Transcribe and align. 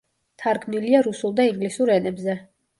თარგმნილია 0.43 1.03
რუსულ 1.09 1.37
და 1.43 1.47
ინგლისურ 1.53 1.95
ენებზე. 2.01 2.41